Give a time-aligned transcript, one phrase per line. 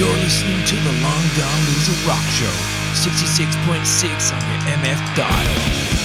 [0.00, 2.46] You're listening to the Long Gone Loser Rock Show,
[2.94, 5.99] 66.6 on your MF dial.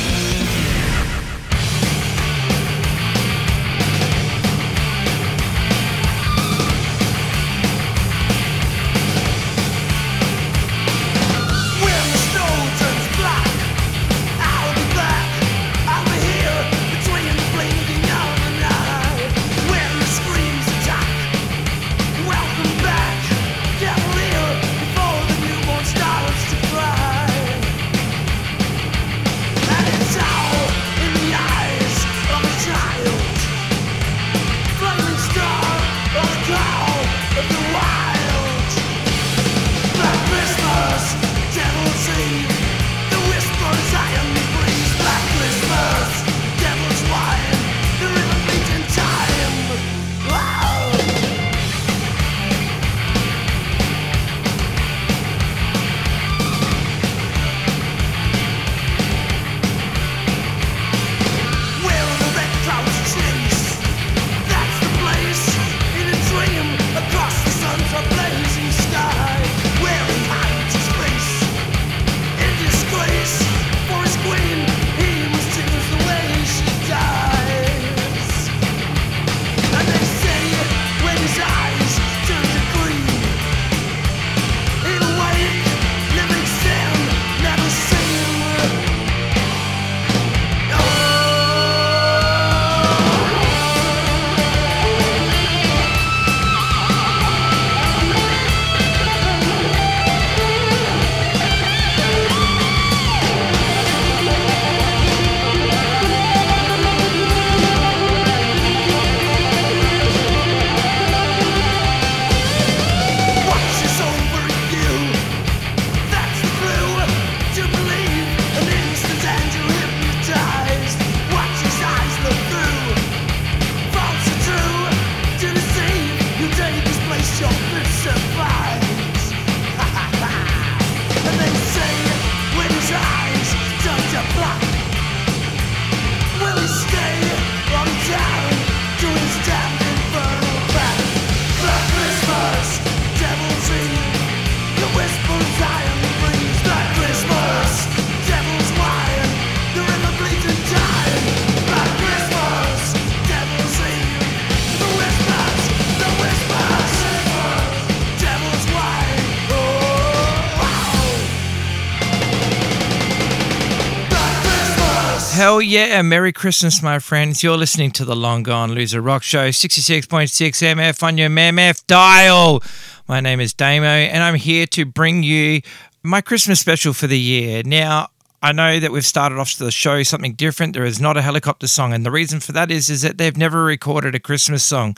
[165.76, 167.44] Yeah, Merry Christmas, my friends.
[167.44, 172.64] You're listening to the Long Gone Loser Rock Show, 66.6 MF on your MF dial.
[173.10, 175.60] My name is Damo, and I'm here to bring you
[176.02, 177.62] my Christmas special for the year.
[177.66, 178.08] Now,
[178.46, 180.74] I know that we've started off the show something different.
[180.74, 183.36] There is not a Hellacopters song, and the reason for that is is that they've
[183.36, 184.96] never recorded a Christmas song,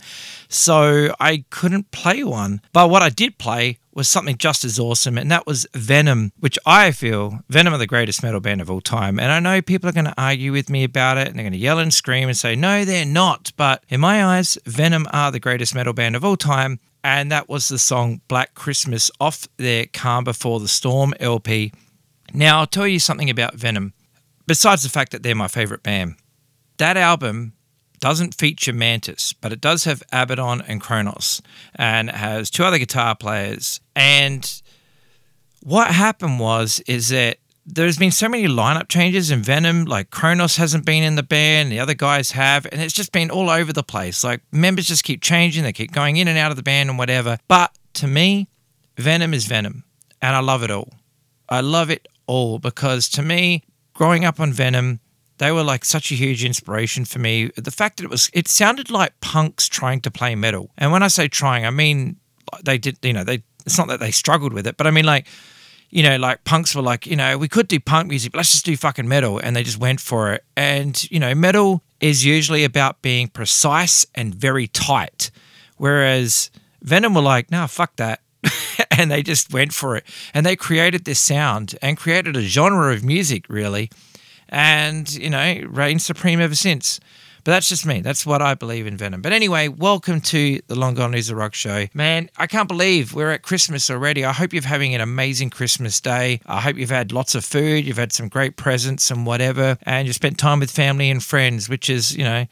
[0.50, 2.60] so I couldn't play one.
[2.74, 6.60] But what I did play was something just as awesome, and that was Venom, which
[6.66, 9.18] I feel Venom are the greatest metal band of all time.
[9.18, 11.54] And I know people are going to argue with me about it, and they're going
[11.54, 13.54] to yell and scream and say, no, they're not.
[13.56, 16.82] But in my eyes, Venom are the greatest metal band of all time.
[17.02, 21.72] And that was the song Black Christmas off their Calm Before the Storm LP.
[22.34, 23.94] Now, I'll tell you something about Venom,
[24.46, 26.16] besides the fact that they're my favorite band.
[26.78, 27.54] That album
[28.00, 31.42] doesn't feature Mantas, but it does have Abaddon and Cronos,
[31.76, 33.80] and it has two other guitar players.
[33.96, 34.62] And
[35.64, 39.86] what happened was is that there's been so many lineup changes in Venom.
[39.86, 43.30] Like Cronos hasn't been in the band, the other guys have, and it's just been
[43.30, 44.24] all over the place.
[44.24, 46.98] Like members just keep changing, they keep going in and out of the band and
[46.98, 47.40] whatever.
[47.48, 48.48] But to me,
[48.98, 49.84] Venom is Venom,
[50.22, 50.94] and I love it all.
[51.50, 55.00] I love it all because to me, growing up on Venom,
[55.40, 57.52] they were like such a huge inspiration for me.
[57.56, 60.72] The fact that it was, it sounded like punks trying to play metal.
[60.78, 62.18] And when I say trying, I mean
[62.64, 63.44] they did, you know, they.
[63.66, 65.28] It's not that they struggled with it, but I mean like,
[65.90, 68.52] you know, like punks were like, you know, we could do punk music, but let's
[68.52, 70.46] just do fucking metal, and they just went for it.
[70.56, 75.32] And you know, metal is usually about being precise and very tight,
[75.76, 76.50] whereas
[76.82, 78.22] Venom were like, nah, fuck that.
[79.00, 80.06] and they just went for it.
[80.34, 83.90] And they created this sound and created a genre of music, really.
[84.50, 87.00] And, you know, reigned supreme ever since.
[87.44, 88.02] But that's just me.
[88.02, 89.22] That's what I believe in Venom.
[89.22, 91.86] But anyway, welcome to the Long Gone Is Loser Rock Show.
[91.94, 94.26] Man, I can't believe we're at Christmas already.
[94.26, 96.42] I hope you're having an amazing Christmas day.
[96.46, 100.08] I hope you've had lots of food, you've had some great presents and whatever, and
[100.08, 102.48] you spent time with family and friends, which is, you know,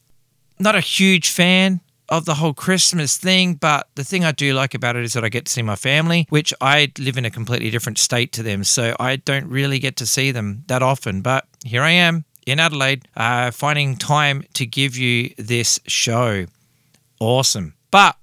[0.60, 4.74] not a huge fan of the whole Christmas thing, but the thing I do like
[4.74, 7.32] about it is that I get to see my family, which I live in a
[7.32, 8.64] completely different state to them.
[8.64, 11.22] So I don't really get to see them that often.
[11.22, 16.46] But here I am in Adelaide, uh, finding time to give you this show.
[17.20, 17.74] Awesome.
[17.92, 18.18] But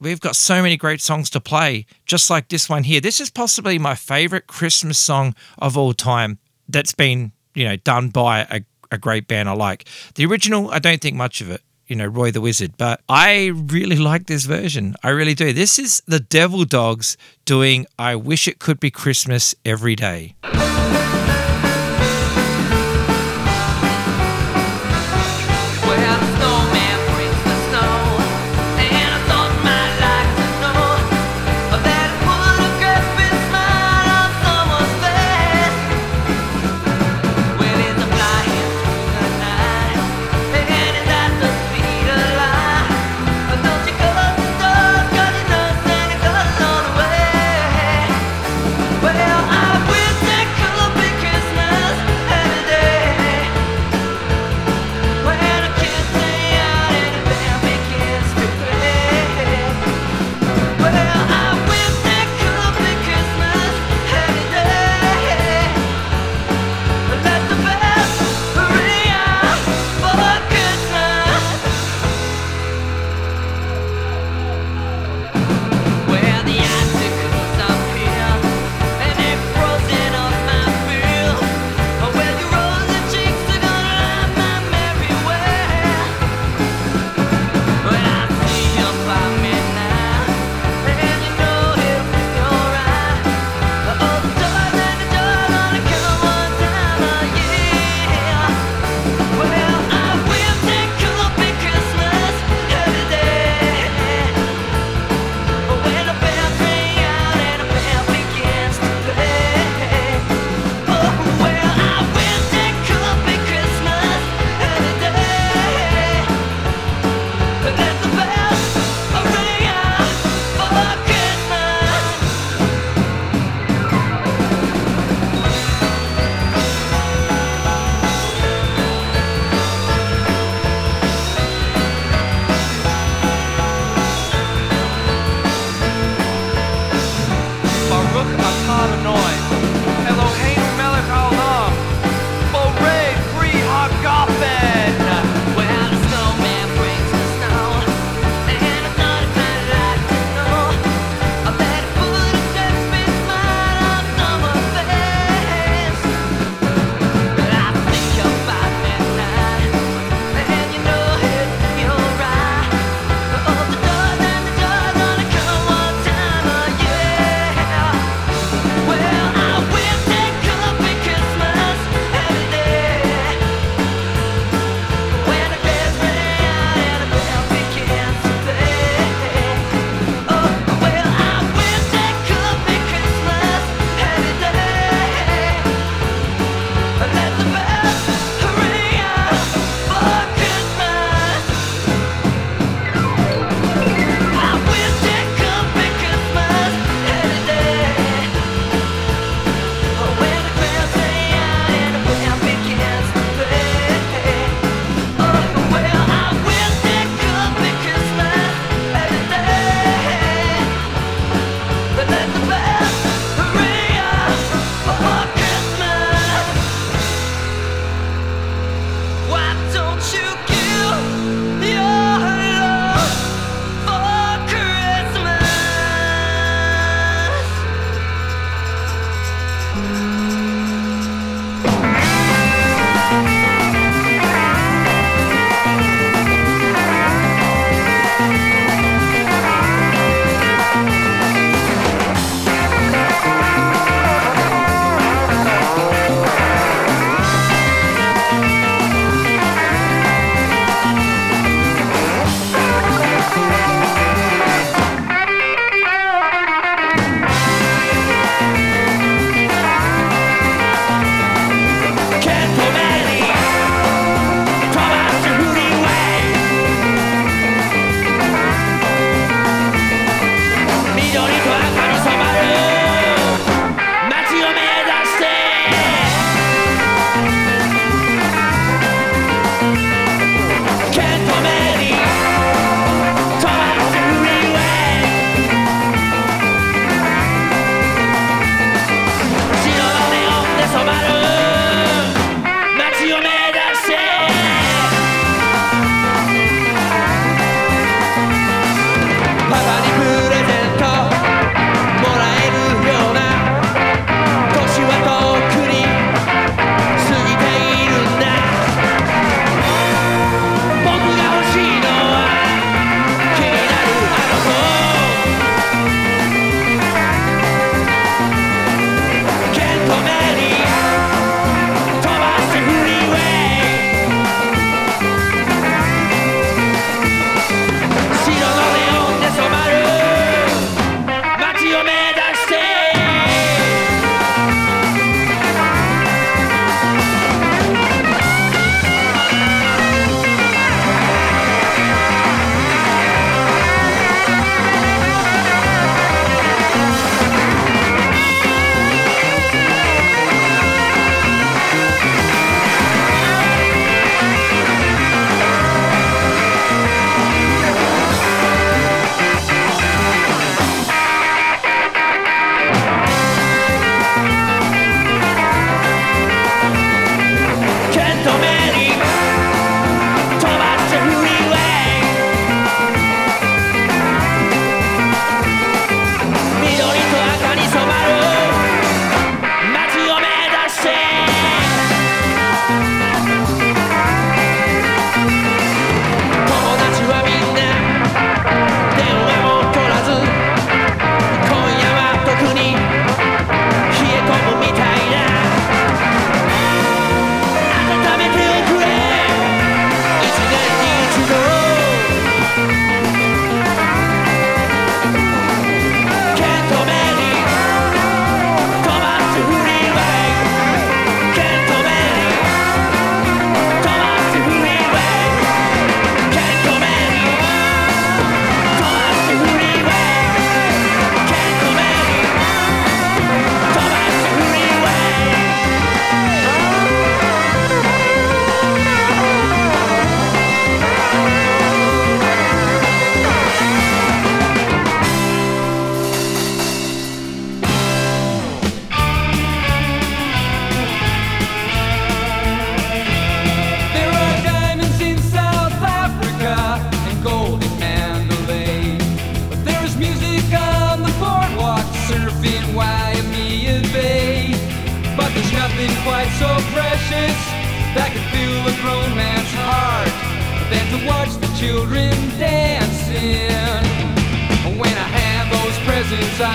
[0.00, 3.00] we've got so many great songs to play, just like this one here.
[3.00, 6.38] This is possibly my favorite Christmas song of all time
[6.68, 8.60] that's been, you know, done by a,
[8.90, 9.86] a great band I like.
[10.14, 13.46] The original, I don't think much of it, you know, Roy the Wizzard, but I
[13.46, 14.94] really like this version.
[15.02, 15.52] I really do.
[15.52, 20.34] This is the Devil Dogs doing I Wish It Could Be Christmas Every Day.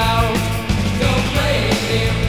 [0.10, 0.36] out.
[1.02, 2.23] Don't blame him.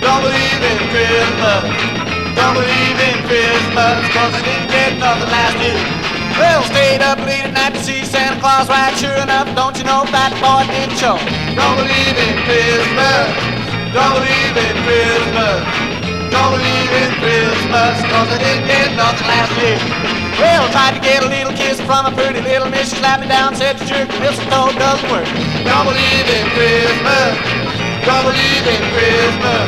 [0.00, 1.62] Don't believe in Christmas.
[2.34, 5.78] Don't believe in Christmas, cause I didn't get nothing last year.
[6.38, 8.96] Well, stayed up late at night to see Santa Claus ride.
[8.96, 11.18] Sure enough, don't you know that boy didn't show.
[11.54, 13.26] Don't believe in Christmas.
[13.92, 15.60] Don't believe in Christmas.
[16.32, 20.21] Don't believe in Christmas, cause I didn't get nothing last year.
[20.40, 22.90] Well, tried to get a little kiss from a pretty little miss.
[22.90, 25.28] She slapped me down, said the jerk mistletoe doesn't work.
[25.64, 27.32] Don't believe in Christmas.
[28.06, 29.66] Don't believe in Christmas.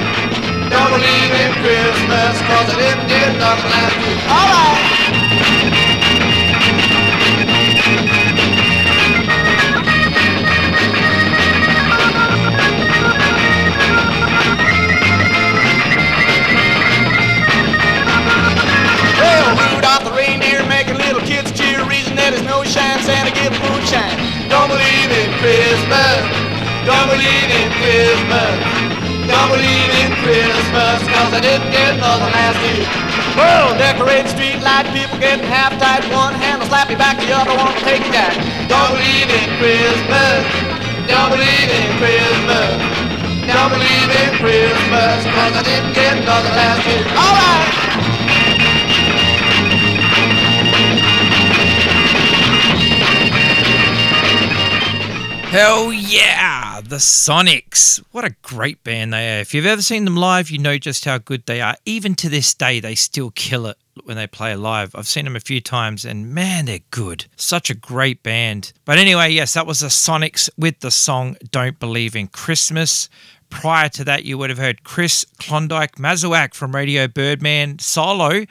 [0.73, 4.19] Don't believe in Christmas, cause I didn't get nothing last year.
[4.27, 5.04] Alright.
[22.75, 24.19] That shines, Santa give moonshine.
[24.51, 26.23] Don't believe in Christmas.
[26.87, 28.55] Don't believe in Christmas.
[29.25, 32.85] Don't believe in Christmas, cause I didn't get nothing last year.
[33.39, 36.05] Well, decorate street light, people getting half tight.
[36.13, 38.37] One hand will slap you back, the other one will take down.
[38.69, 40.45] Don't believe in Christmas.
[41.09, 42.75] Don't believe in Christmas.
[43.49, 47.05] Don't believe in Christmas, cause I didn't get nothing last year.
[47.17, 47.84] Alright.
[55.55, 58.03] Hell yeah, the Sonics.
[58.11, 59.41] What a great band they are.
[59.41, 61.77] If you've ever seen them live, you know just how good they are.
[61.87, 64.97] Even to this day, they still kill it when they play live.
[64.97, 67.27] I've seen them a few times and man, they're good.
[67.37, 68.73] Such a great band.
[68.85, 73.09] But anyway, yes, that was the Sonics with the song Don't Believe in Christmas.
[73.49, 78.45] Prior to that, you would have heard Chris Klondike Masuak from Radio Birdman solo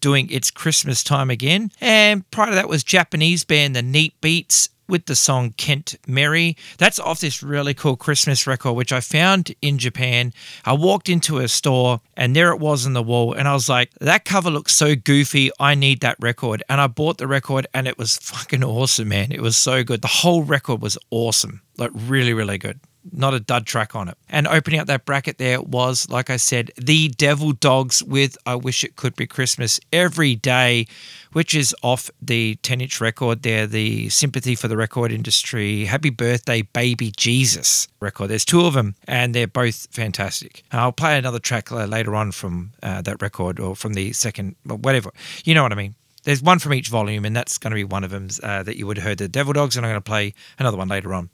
[0.00, 1.70] doing It's Christmas Time Again.
[1.80, 6.56] And prior to that was Japanese band The Neat Beats with the song Kent Merry.
[6.78, 10.32] That's off this really cool Christmas record, which I found in Japan.
[10.64, 13.32] I walked into a store and there it was on the wall.
[13.32, 15.50] And I was like, that cover looks so goofy.
[15.60, 16.62] I need that record.
[16.68, 19.32] And I bought the record and it was fucking awesome, man.
[19.32, 20.02] It was so good.
[20.02, 21.62] The whole record was awesome.
[21.76, 22.80] Like, really, really good
[23.12, 24.16] not a dud track on it.
[24.28, 28.54] And opening up that bracket there was, like I said, The Devil Dogs with I
[28.54, 30.86] Wish It Could Be Christmas Every Day,
[31.32, 36.10] which is off the 10 inch record there, the Sympathy for the Record Industry, Happy
[36.10, 38.28] Birthday Baby Jesus record.
[38.28, 40.62] There's two of them, and they're both fantastic.
[40.72, 44.56] I'll play another track uh, later on from uh, that record or from the second,
[44.64, 45.10] whatever.
[45.44, 45.94] You know what I mean.
[46.24, 48.76] There's one from each volume, and that's going to be one of them uh, that
[48.76, 51.14] you would have heard, The Devil Dogs, and I'm going to play another one later
[51.14, 51.30] on.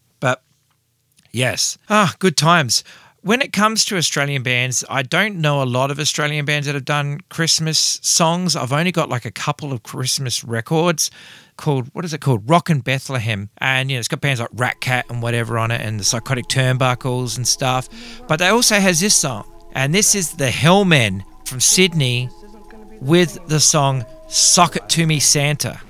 [1.35, 1.77] Yes.
[1.90, 2.85] Ah, good times.
[3.23, 6.77] When it comes to Australian bands, I don't know a lot of Australian bands that
[6.77, 8.55] have done Christmas songs.
[8.55, 11.11] I've only got like a couple of Christmas records
[11.57, 12.49] called what is it called?
[12.49, 13.51] Rock and Bethlehem.
[13.59, 16.47] And you know, it's got bands like Ratcat and whatever on it and the Psychotic
[16.47, 17.88] Turnbuckles and stuff.
[18.29, 19.51] But they also has this song.
[19.73, 22.29] And this is the Hellmen from Sydney
[23.01, 25.81] with the song Sock It To Me Santa.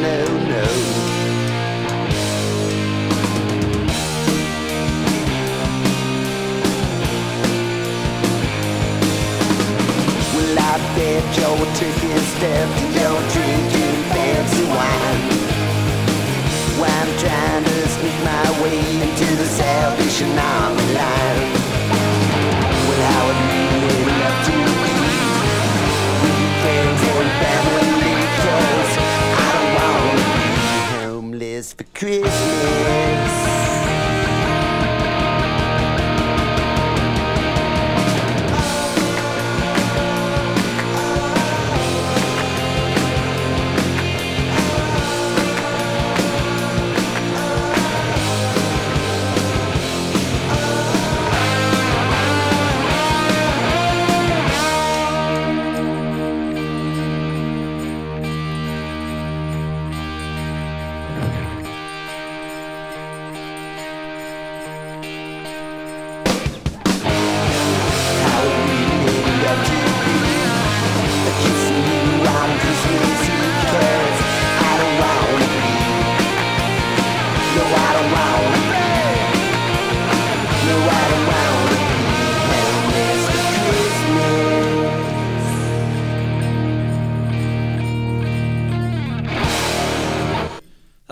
[0.00, 0.64] No, no.
[10.34, 12.14] Well, I bet you're taking
[13.34, 15.38] drinking fancy wine.
[16.80, 21.42] I'm trying to sneak my way into the Salvation Army line.
[22.86, 23.48] Well, would
[31.98, 33.07] QSK.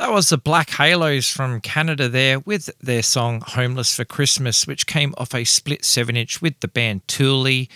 [0.06, 4.86] That was the Black Halos from Canada there with their song Homeless for Christmas, which
[4.86, 7.66] came off a split 7 inch with the band Thule,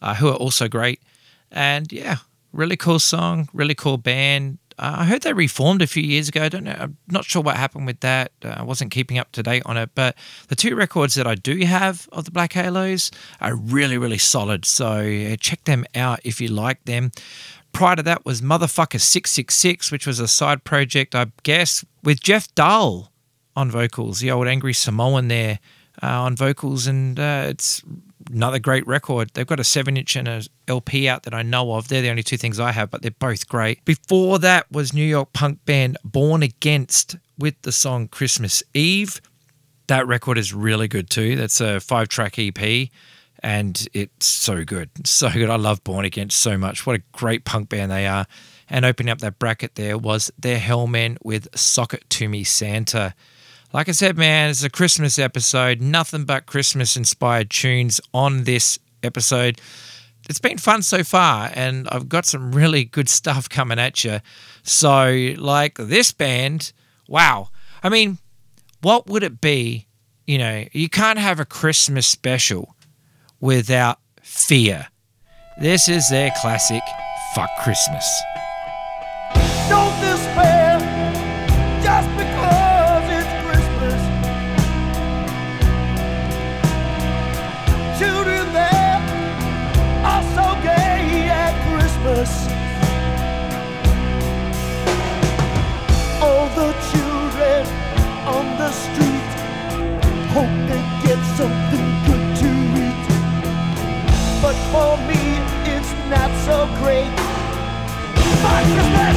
[0.00, 1.00] uh, who are also great.
[1.50, 2.18] And yeah,
[2.52, 4.58] really cool song, really cool band.
[4.78, 6.44] Uh, I heard they reformed a few years ago.
[6.44, 6.76] I don't know.
[6.78, 8.30] I'm not sure what happened with that.
[8.44, 9.90] Uh, I wasn't keeping up to date on it.
[9.96, 10.14] But
[10.46, 14.64] the two records that I do have of the Black Halos are really, really solid.
[14.64, 17.10] So check them out if you like them.
[17.72, 22.52] Prior to that was Motherfucker 666, which was a side project, I guess, with Jeff
[22.54, 23.12] Dahl
[23.56, 25.58] on vocals, the old Angry Samoan there
[26.02, 26.86] uh, on vocals.
[26.86, 27.82] And uh, it's
[28.32, 29.30] another great record.
[29.34, 31.88] They've got a 7 inch and a LP out that I know of.
[31.88, 33.84] They're the only two things I have, but they're both great.
[33.84, 39.20] Before that was New York punk band Born Against with the song Christmas Eve.
[39.86, 41.36] That record is really good too.
[41.36, 42.88] That's a five track EP
[43.42, 44.90] and it's so good.
[45.06, 45.50] So good.
[45.50, 46.86] I love Born Against so much.
[46.86, 48.26] What a great punk band they are.
[48.68, 53.14] And opening up that bracket there was their Hellmen with "Sock It To Me Santa.
[53.72, 55.80] Like I said, man, it's a Christmas episode.
[55.80, 59.60] Nothing but Christmas inspired tunes on this episode.
[60.28, 64.20] It's been fun so far, and I've got some really good stuff coming at you.
[64.62, 66.72] So, like this band,
[67.08, 67.48] wow.
[67.82, 68.18] I mean,
[68.82, 69.86] what would it be?
[70.26, 72.76] You know, you can't have a Christmas special
[73.40, 74.88] without fear.
[75.60, 76.82] This is their classic,
[77.34, 78.06] Fuck Christmas.
[104.70, 105.18] For me,
[105.66, 107.10] it's not so great.
[108.38, 109.16] Fuck Christmas!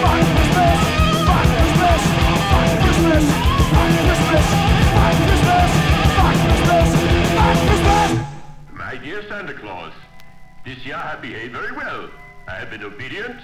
[0.00, 0.80] Fuck Christmas!
[1.28, 2.02] Fuck Christmas!
[2.48, 3.24] Fuck Christmas!
[3.72, 4.46] Fuck Christmas!
[4.96, 5.70] Fuck Christmas!
[6.16, 6.88] Fuck Christmas!
[7.36, 8.10] Fuck Christmas!
[8.72, 9.92] My dear Santa Claus,
[10.64, 12.08] this year I have behaved very well.
[12.48, 13.40] I have been obedient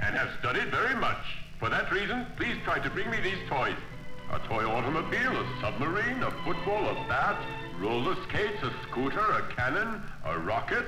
[0.00, 1.24] and have studied very much.
[1.58, 3.76] For that reason, please try to bring me these toys.
[4.32, 7.40] A toy automobile, a submarine, a football, a bat,
[7.78, 10.86] roller skates, a scooter, a cannon, a rocket,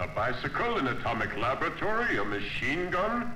[0.00, 3.34] a bicycle, an atomic laboratory, a machine gun.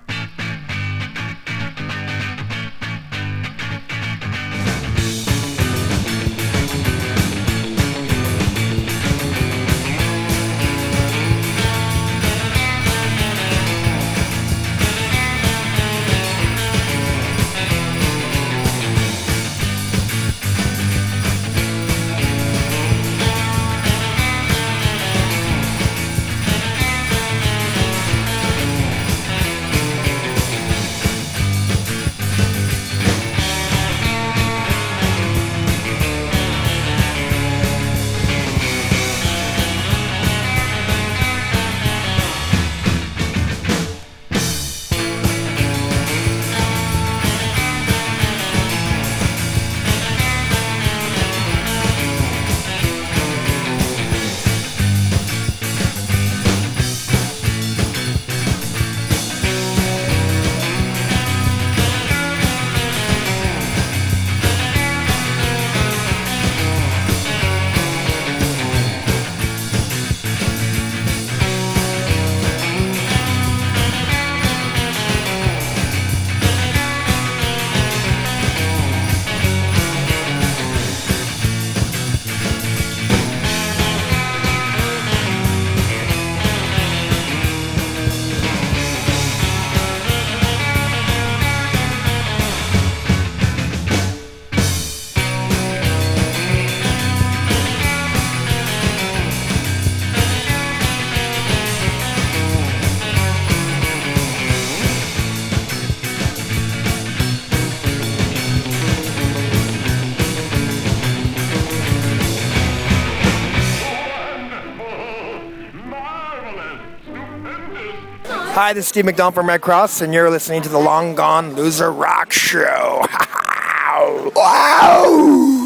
[118.68, 121.54] Hi, this is Steve McDonald from Redd Kross, and you're listening to the Long Gone
[121.54, 123.02] Loser Rock Show.
[124.36, 125.57] wow!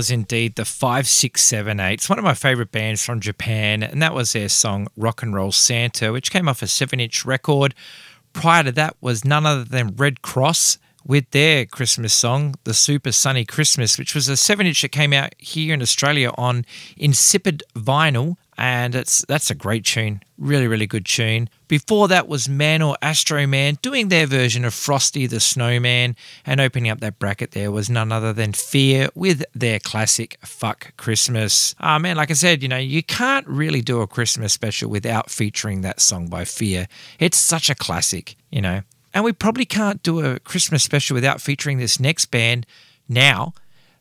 [0.00, 1.92] Was indeed the 5678.
[1.92, 5.34] It's one of my favorite bands from Japan, and that was their song Rock and
[5.34, 7.74] Roll Santa, which came off a 7 inch record.
[8.32, 10.78] Prior to that was none other than Redd Kross
[11.10, 15.12] with their Christmas song, The Super Sunny Christmas, which was a 7 inch that came
[15.12, 16.64] out here in Australia on
[16.96, 18.36] Insipid Vinyl.
[18.56, 20.22] And it's that's a great tune.
[20.38, 21.48] Really, really good tune.
[21.66, 26.14] Before that was Man or Astro Man doing their version of Frosty the Snowman.
[26.46, 30.96] And opening up that bracket there was none other than Fear with their classic Fuck
[30.96, 31.74] Christmas.
[31.80, 35.28] Ah, man, like I said, you know, you can't really do a Christmas special without
[35.28, 36.86] featuring that song by Fear.
[37.18, 38.82] It's such a classic, you know.
[39.12, 42.66] And we probably can't do a Christmas special without featuring this next band
[43.08, 43.54] now.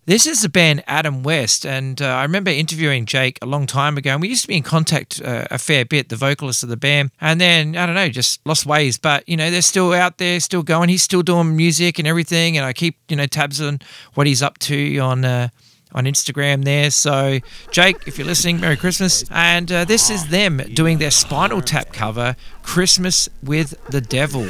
[0.05, 3.95] This is the band Adam West, and uh, I remember interviewing Jake a long time
[3.95, 6.69] ago, and we used to be in contact uh, a fair bit, the vocalist of
[6.69, 7.11] the band.
[7.21, 8.97] And then, I don't know, just lost ways.
[8.97, 10.89] But, you know, they're still out there, still going.
[10.89, 13.81] He's still doing music and everything, and I keep, you know, tabs on
[14.15, 15.25] what he's up to on.
[15.25, 15.49] Uh,
[15.91, 16.91] on Instagram there.
[16.91, 17.39] So,
[17.71, 19.25] Jake, if you're listening, Merry Christmas.
[19.31, 24.47] And uh, this is them doing their Spinal Tap cover, Christmas with the Devil.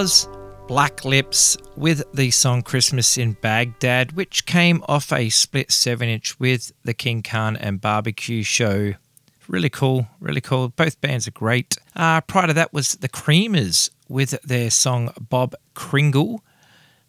[0.00, 0.30] Was
[0.66, 6.40] Black Lips with the song Christmas in Baghdad, which came off a split 7 inch
[6.40, 8.94] with the King Khan and Barbecue show.
[9.46, 10.70] Really cool, really cool.
[10.70, 11.76] Both bands are great.
[11.94, 16.42] Uh, prior to that was the Creamers with their song Bob Kringle,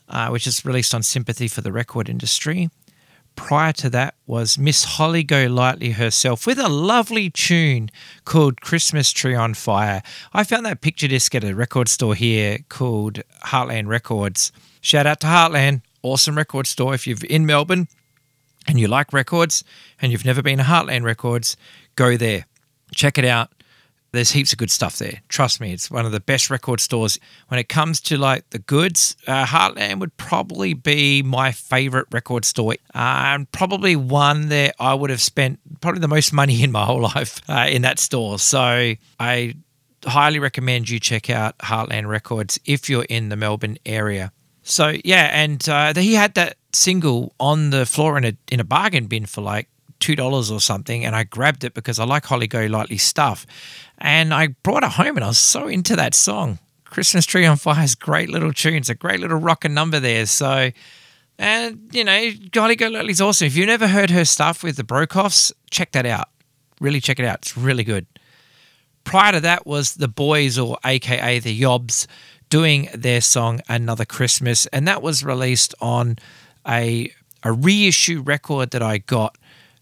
[0.09, 2.69] uh, which is released on Sympathy for the Record Industry.
[3.35, 7.89] Prior to that was Miss Holly Golightly herself with a lovely tune
[8.23, 10.01] called Christmas Tree on Fire.
[10.33, 14.51] I found that picture disc at a record store here called Heartland Records.
[14.81, 16.93] Shout out to Heartland, awesome record store.
[16.93, 17.87] If you're in Melbourne
[18.67, 19.63] and you like records
[20.01, 21.57] and you've never been to Heartland Records,
[21.95, 22.45] go there.
[22.93, 23.51] Check it out.
[24.13, 25.21] There's heaps of good stuff there.
[25.29, 27.17] Trust me, it's one of the best record stores.
[27.47, 32.43] When it comes to like the goods, uh, Heartland would probably be my favorite record
[32.43, 36.71] store, uh, and probably one that I would have spent probably the most money in
[36.71, 38.37] my whole life uh, in that store.
[38.37, 39.53] So I
[40.05, 44.33] highly recommend you check out Heartland Records if you're in the Melbourne area.
[44.63, 48.63] So yeah, and uh, he had that single on the floor in a in a
[48.63, 49.67] bargain bin for like
[50.01, 53.45] two dollars or something, and I grabbed it because I like Holly Golightly stuff,
[53.97, 56.59] and I brought it home, and I was so into that song.
[56.85, 58.75] Christmas Tree on Fire is great little tune.
[58.75, 60.25] It's a great little rockin' number there.
[60.25, 60.71] So,
[61.39, 63.47] and you know, Holly Golightly's awesome.
[63.47, 66.27] If you've never heard her stuff with the Brokeoffs, check that out.
[66.81, 67.37] Really check it out.
[67.43, 68.05] It's really good.
[69.05, 72.07] Prior to that was the Boys, or AKA the Yobs,
[72.49, 76.17] doing their song Another Christmas, and that was released on
[76.67, 77.11] a
[77.43, 79.37] a reissue record that I got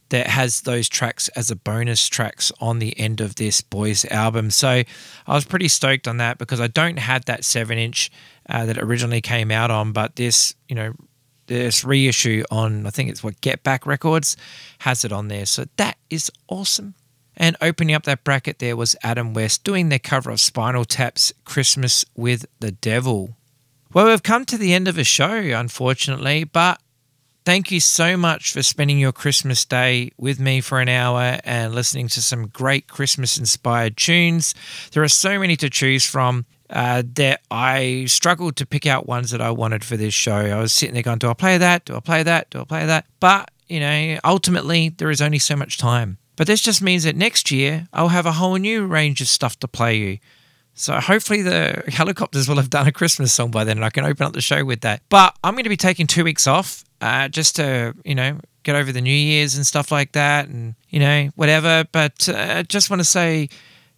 [0.09, 4.51] that has those tracks as a bonus tracks on the end of this boys album.
[4.51, 8.11] So I was pretty stoked on that because I don't have that seven inch
[8.49, 10.93] uh, that originally came out on, but this you know
[11.47, 14.35] this reissue on I think it's what Get Back Records
[14.79, 15.45] has it on there.
[15.45, 16.95] So that is awesome.
[17.37, 21.31] And opening up that bracket there was Adam West doing their cover of Spinal Tap's
[21.45, 23.35] Christmas with the Devil.
[23.91, 26.79] Well, we've come to the end of a show, unfortunately, but
[27.45, 31.73] thank you so much for spending your Christmas day with me for an hour and
[31.73, 34.53] listening to some great Christmas inspired tunes.
[34.91, 36.45] There are so many to choose from.
[36.71, 40.35] Uh, that I struggled to pick out ones that I wanted for this show.
[40.35, 41.85] I was sitting there going, Do I play that?
[41.85, 42.51] Do I play that?
[42.51, 43.07] Do I play that?
[43.19, 46.19] But, you know, ultimately, there is only so much time.
[46.39, 49.59] But this just means that next year I'll have a whole new range of stuff
[49.59, 50.19] to play you.
[50.73, 54.05] So hopefully the Hellacopters will have done a Christmas song by then and I can
[54.05, 55.01] open up the show with that.
[55.09, 58.75] But I'm going to be taking two weeks off uh, just to, you know, get
[58.75, 61.85] over the New Year's and stuff like that and, you know, whatever.
[61.91, 63.49] But I uh, just want to say,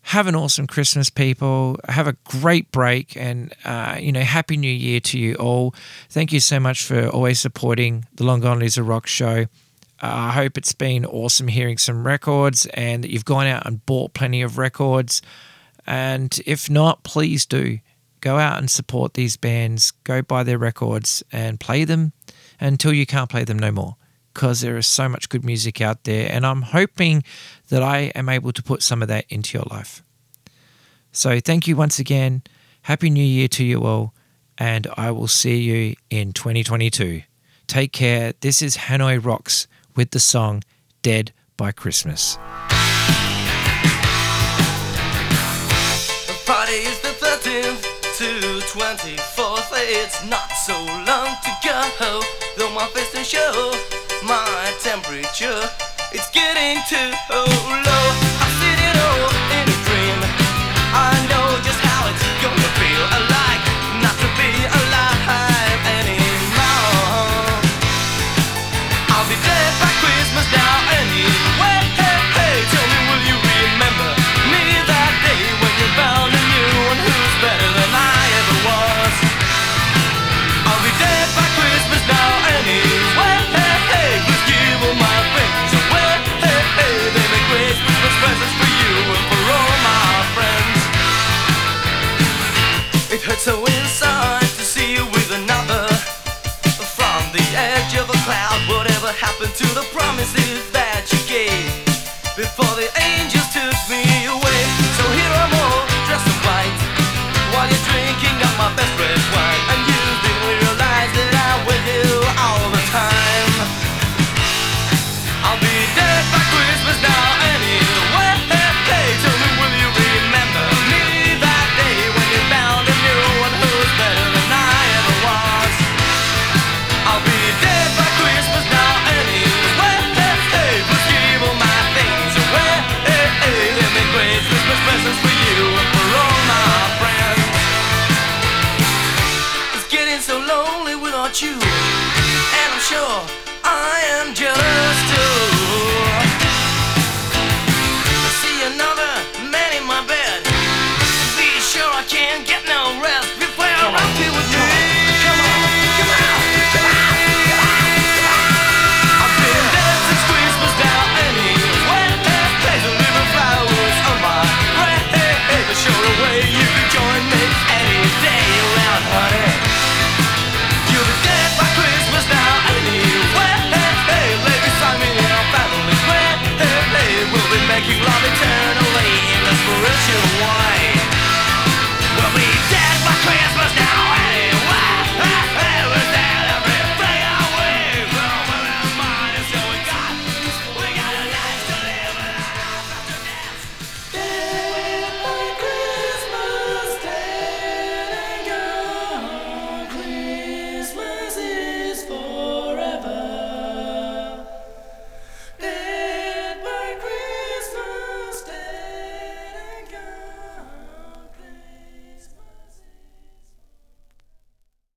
[0.03, 1.77] have an awesome Christmas, people.
[1.87, 5.75] Have a great break and, uh, you know, Happy New Year to you all.
[6.09, 9.45] Thank you so much for always supporting the Long Gone Loser Rock show.
[10.01, 13.85] Uh, I hope it's been awesome hearing some records and that you've gone out and
[13.85, 15.21] bought plenty of records.
[15.85, 17.79] And if not, please do
[18.19, 19.91] go out and support these bands.
[20.03, 22.13] Go buy their records and play them
[22.61, 23.97] until you can't play them no more
[24.33, 26.31] because there is so much good music out there.
[26.31, 27.23] And I'm hoping
[27.69, 30.03] that I am able to put some of that into your life.
[31.11, 32.43] So thank you once again.
[32.83, 34.13] Happy New Year to you all.
[34.57, 37.23] And I will see you in 2022.
[37.67, 38.33] Take care.
[38.41, 40.63] This is Hanoi Rocks with the song
[41.01, 42.35] Dead by Christmas.
[46.27, 47.90] The party is the 13th
[48.21, 49.71] to 24th.
[49.73, 52.21] It's not so long to go.
[52.55, 53.71] Though my face to show
[54.23, 55.67] my temperature,
[56.11, 58.30] it's getting too low.
[99.55, 101.85] To the promises that you gave
[102.37, 104.10] before the angels took me